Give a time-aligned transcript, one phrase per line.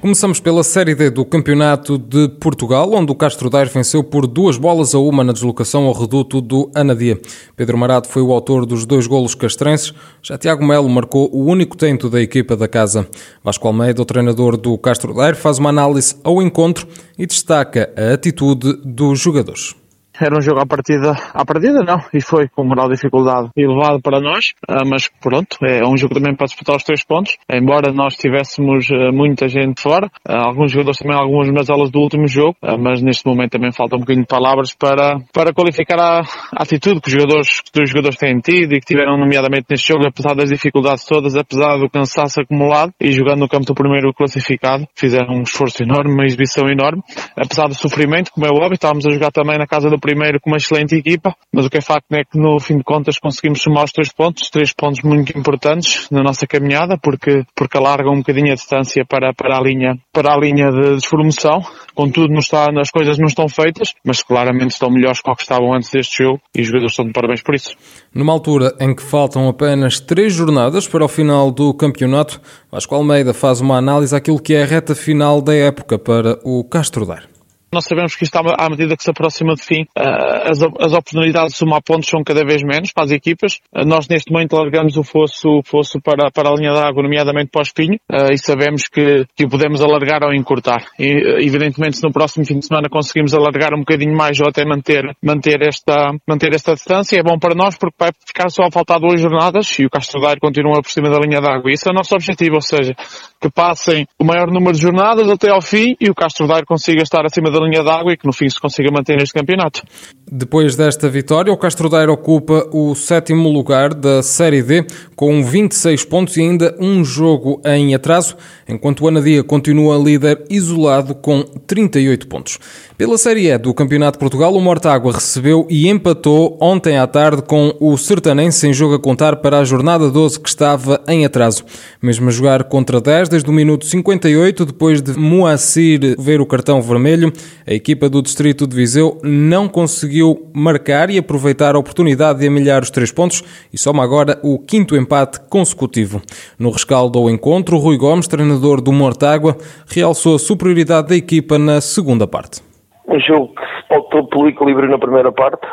[0.00, 4.56] Começamos pela Série D do Campeonato de Portugal, onde o Castro Daire venceu por duas
[4.56, 7.20] bolas a uma na deslocação ao reduto do Anadia.
[7.54, 9.92] Pedro Marado foi o autor dos dois golos castrenses,
[10.22, 13.06] já Tiago Melo marcou o único tento da equipa da casa.
[13.44, 16.88] Vasco Almeida, o treinador do Castro Daire, faz uma análise ao encontro
[17.18, 19.74] e destaca a atitude dos jogadores
[20.20, 24.00] era um jogo à partida, à partida não, e foi com moral de dificuldade elevado
[24.02, 27.92] para nós, ah, mas pronto, é um jogo também para disputar os três pontos, embora
[27.92, 32.56] nós tivéssemos ah, muita gente fora, ah, alguns jogadores também algumas mazelas do último jogo,
[32.78, 37.00] mas neste momento também falta um bocadinho de palavras para, para qualificar a, a atitude
[37.00, 40.34] que os jogadores, que os jogadores têm tido e que tiveram nomeadamente neste jogo, apesar
[40.34, 45.34] das dificuldades todas, apesar do cansaço acumulado e jogando no campo do primeiro classificado, fizeram
[45.34, 47.02] um esforço enorme, uma exibição enorme,
[47.36, 50.09] apesar do sofrimento, como é óbvio, estávamos a jogar também na casa do primeiro
[50.40, 53.18] com uma excelente equipa, mas o que é facto é que no fim de contas
[53.18, 58.12] conseguimos somar os três pontos, três pontos muito importantes na nossa caminhada, porque, porque alargam
[58.12, 61.60] um bocadinho a distância para, para a linha, para a linha de despromoção.
[61.94, 65.42] Contudo, não está, as coisas não estão feitas, mas claramente estão melhores que o que
[65.42, 67.76] estavam antes deste jogo e os jogadores estão de parabéns por isso.
[68.14, 73.32] Numa altura em que faltam apenas três jornadas para o final do campeonato, Vasco Almeida
[73.32, 77.29] faz uma análise àquilo que é a reta final da época para o Castro Dar.
[77.72, 81.52] Nós sabemos que isto, à medida que se aproxima de fim, eh, as, as oportunidades
[81.52, 83.60] de somar pontos são cada vez menos para as equipas.
[83.72, 87.50] Eh, nós, neste momento, largamos o fosso, fosso para, para a linha da água, nomeadamente
[87.50, 90.84] para o espinho, eh, e sabemos que, que o podemos alargar ou encurtar.
[90.98, 94.64] E, evidentemente, se no próximo fim de semana conseguimos alargar um bocadinho mais ou até
[94.64, 98.70] manter, manter, esta, manter esta distância, é bom para nós porque vai ficar só a
[98.72, 101.70] faltar duas jornadas e o Castro continua por cima da linha da água.
[101.70, 102.96] Isso é o nosso objetivo, ou seja,
[103.40, 107.02] que passem o maior número de jornadas até ao fim e o Castro Daire consiga
[107.02, 109.82] estar acima da linha d'água e que no fim se consiga manter neste campeonato.
[110.30, 116.04] Depois desta vitória, o Castro Daire ocupa o sétimo lugar da Série D com 26
[116.04, 118.36] pontos e ainda um jogo em atraso,
[118.68, 122.58] enquanto o Anadia continua líder isolado com 38 pontos.
[123.00, 127.40] Pela Série E do Campeonato de Portugal, o Mortágua recebeu e empatou ontem à tarde
[127.40, 131.64] com o Sertanense em jogo a contar para a jornada 12 que estava em atraso.
[132.02, 136.82] Mesmo a jogar contra 10 desde o minuto 58, depois de Moacir ver o cartão
[136.82, 137.32] vermelho,
[137.66, 142.82] a equipa do Distrito de Viseu não conseguiu marcar e aproveitar a oportunidade de amilhar
[142.82, 146.20] os três pontos e soma agora o quinto empate consecutivo.
[146.58, 149.56] No rescaldo ao encontro, Rui Gomes, treinador do Mortágua,
[149.86, 152.68] realçou a superioridade da equipa na segunda parte
[153.10, 155.66] um jogo que se pautou pelo equilíbrio na primeira parte,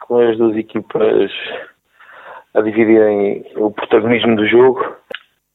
[0.00, 1.30] com as duas equipas
[2.54, 4.96] a dividirem o protagonismo do jogo.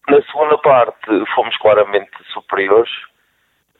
[0.07, 2.91] Na segunda parte fomos claramente superiores,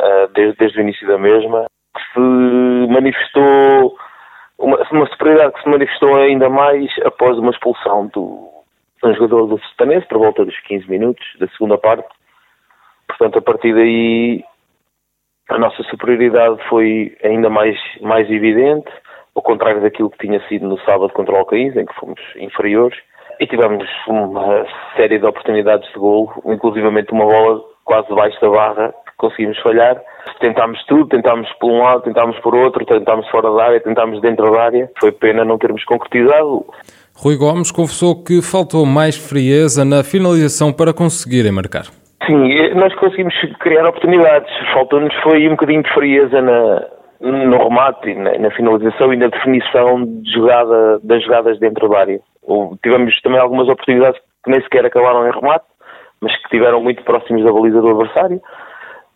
[0.02, 3.96] uh, desde, desde o início da mesma, que se manifestou,
[4.58, 8.50] uma, uma superioridade que se manifestou ainda mais após uma expulsão do,
[9.04, 12.08] um jogador do Sertanense, por volta dos 15 minutos da segunda parte.
[13.08, 14.44] Portanto, a partir daí
[15.50, 18.90] a nossa superioridade foi ainda mais, mais evidente,
[19.36, 22.98] ao contrário daquilo que tinha sido no sábado contra o Alcaíns, em que fomos inferiores,
[23.40, 24.66] e tivemos uma
[24.96, 30.02] série de oportunidades de golo, inclusivamente uma bola quase debaixo da barra, que conseguimos falhar.
[30.40, 34.52] Tentámos tudo, tentámos por um lado, tentámos por outro, tentámos fora da área, tentámos dentro
[34.52, 34.90] da área.
[35.00, 36.66] Foi pena não termos concretizado.
[37.16, 42.03] Rui Gomes confessou que faltou mais frieza na finalização para conseguirem marcar.
[42.26, 44.50] Sim, nós conseguimos criar oportunidades.
[44.74, 46.86] Faltou-nos foi um bocadinho de frieza na,
[47.20, 52.20] no remate, na, na, finalização e na definição de jogada, das jogadas dentro da área.
[52.82, 55.66] Tivemos também algumas oportunidades que nem sequer acabaram em remate,
[56.22, 58.42] mas que estiveram muito próximos da baliza do adversário.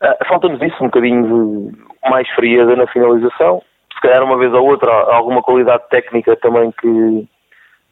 [0.01, 3.61] Uh, Falta-nos isso, um bocadinho de mais frieza na finalização.
[3.93, 7.27] Se calhar uma vez ou outra, alguma qualidade técnica também que,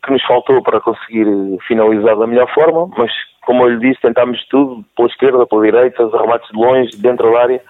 [0.06, 1.26] que nos faltou para conseguir
[1.68, 3.12] finalizar da melhor forma, mas
[3.46, 7.32] como eu lhe disse, tentámos tudo, pela esquerda, pela direita, os remates de longe, dentro
[7.32, 7.62] da área,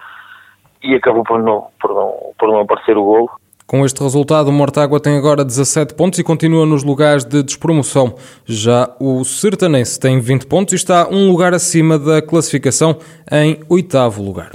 [0.82, 3.30] e acabou por não, por não, por não aparecer o golo.
[3.66, 8.14] Com este resultado, o Mortágua tem agora 17 pontos e continua nos lugares de despromoção.
[8.44, 12.96] Já o Sertanense tem 20 pontos e está um lugar acima da classificação
[13.30, 14.52] em oitavo lugar.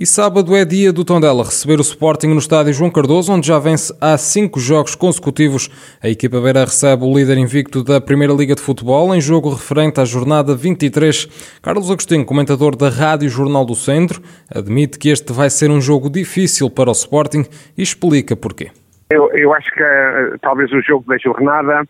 [0.00, 3.58] E sábado é dia do Tondela receber o Sporting no estádio João Cardoso, onde já
[3.58, 5.68] vence há cinco jogos consecutivos.
[6.02, 10.00] A equipa beira recebe o líder invicto da Primeira Liga de Futebol em jogo referente
[10.00, 11.60] à jornada 23.
[11.62, 16.08] Carlos Agostinho, comentador da Rádio Jornal do Centro, admite que este vai ser um jogo
[16.08, 17.44] difícil para o Sporting
[17.76, 18.70] e explica porquê.
[19.10, 21.84] Eu, eu acho que uh, talvez o jogo da jornada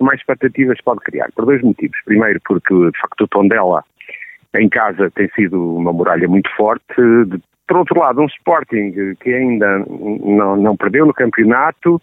[0.00, 1.96] mais expectativas pode criar, por dois motivos.
[2.06, 3.84] Primeiro, porque de facto o Tondela
[4.52, 6.92] em casa tem sido uma muralha muito forte.
[7.66, 12.00] Por outro lado, um Sporting que ainda não, não perdeu no campeonato,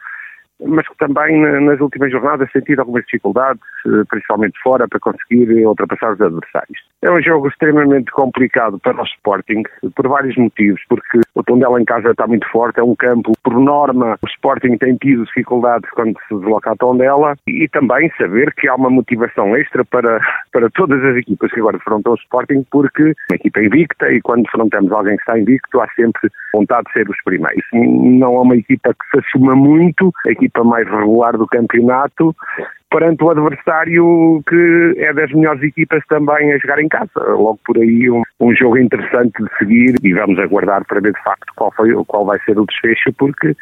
[0.66, 6.14] mas que também nas últimas jornadas tem algumas dificuldades, eh, principalmente fora, para conseguir ultrapassar
[6.14, 6.80] os adversários.
[7.02, 9.64] É um jogo extremamente complicado para o Sporting,
[9.96, 13.58] por vários motivos, porque o Tondela em casa está muito forte, é um campo, por
[13.58, 18.68] norma, o Sporting tem tido dificuldades quando se desloca a Tondela, e também saber que
[18.68, 20.20] há uma motivação extra para,
[20.52, 24.44] para todas as equipas que agora defrontam o Sporting, porque uma equipa invicta, e quando
[24.44, 27.66] defrontamos alguém que está invicto, há sempre vontade de ser os primeiros.
[27.74, 32.36] Não é uma equipa que se assuma muito, a equipa equipa mais regular do campeonato,
[32.90, 37.10] perante o adversário que é das melhores equipas também a jogar em casa.
[37.16, 41.24] Logo por aí um, um jogo interessante de seguir e vamos aguardar para ver de
[41.24, 43.56] facto qual, foi, qual vai ser o desfecho, porque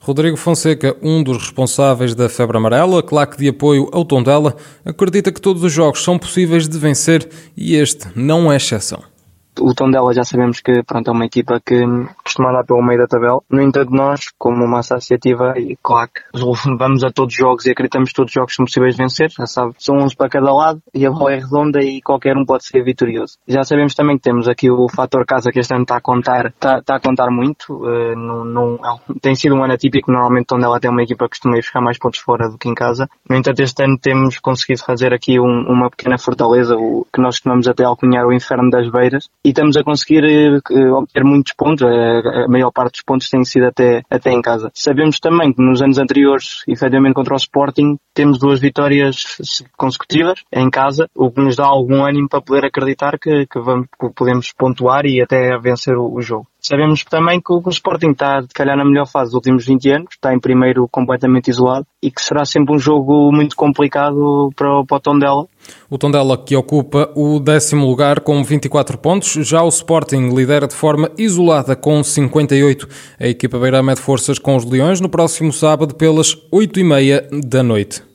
[0.00, 4.54] Rodrigo Fonseca, um dos responsáveis da Febre Amarela, claque de apoio ao Tondela,
[4.84, 7.26] acredita que todos os jogos são possíveis de vencer
[7.56, 9.11] e este não é exceção
[9.60, 11.82] o Tondela já sabemos que pronto, é uma equipa que
[12.24, 13.40] costuma andar pelo meio da tabela.
[13.50, 16.22] No entanto, nós, como uma associativa, e claro que
[16.78, 19.30] vamos a todos os jogos e acreditamos que todos os jogos são possíveis de vencer,
[19.30, 22.44] já sabe, são uns para cada lado e a bola é redonda e qualquer um
[22.44, 23.38] pode ser vitorioso.
[23.46, 26.46] Já sabemos também que temos aqui o fator casa que este ano está a contar,
[26.46, 27.72] está, está a contar muito.
[27.72, 28.78] Uh, não, não,
[29.20, 31.98] tem sido um ano atípico, normalmente Tondela tem uma equipa que costuma ir buscar mais
[31.98, 33.08] pontos fora do que em casa.
[33.28, 37.36] No entanto, este ano temos conseguido fazer aqui um, uma pequena fortaleza, o, que nós
[37.36, 41.82] costumamos até alcunhar o inferno das beiras, e estamos a conseguir uh, obter muitos pontos,
[41.82, 44.70] a, a maior parte dos pontos tem sido até, até em casa.
[44.74, 50.70] Sabemos também que nos anos anteriores, efetivamente contra o Sporting, temos duas vitórias consecutivas em
[50.70, 54.52] casa, o que nos dá algum ânimo para poder acreditar que, que, vamos, que podemos
[54.52, 56.46] pontuar e até vencer o, o jogo.
[56.60, 60.08] Sabemos também que o Sporting está, de calhar, na melhor fase dos últimos 20 anos,
[60.12, 64.96] está em primeiro completamente isolado e que será sempre um jogo muito complicado para, para
[64.96, 65.46] o Tondela.
[65.88, 70.74] O Tondela que ocupa o décimo lugar com 24 pontos, já o Sporting lidera de
[70.74, 72.88] forma isolada com 58.
[73.20, 78.11] A equipa beira mede forças com os Leões no próximo sábado pelas 8h30 da noite.